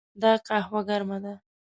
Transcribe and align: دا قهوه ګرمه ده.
دا 0.21 0.31
قهوه 0.47 0.81
ګرمه 0.89 1.17
ده. 1.23 1.33